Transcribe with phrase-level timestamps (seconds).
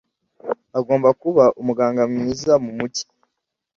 [0.79, 3.03] agomba kuba umuganga mwiza mumujyi.